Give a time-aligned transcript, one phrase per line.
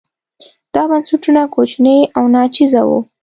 [0.73, 2.99] دا بنسټونه کوچني او ناچیزه وو.